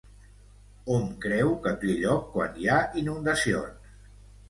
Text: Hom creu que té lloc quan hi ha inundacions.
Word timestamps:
Hom 0.93 1.03
creu 1.27 1.53
que 1.67 1.75
té 1.85 1.99
lloc 2.01 2.27
quan 2.35 2.61
hi 2.65 2.73
ha 2.75 2.83
inundacions. 3.07 3.97